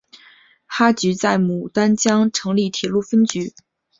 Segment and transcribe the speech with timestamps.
[0.65, 3.53] 哈局在牡丹江成立铁路分局。